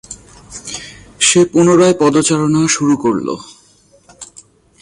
সে 1.19 1.41
পুনরায় 1.51 1.95
পদচারণা 1.99 2.61
শুরু 2.67 2.95
করল। 2.97 3.27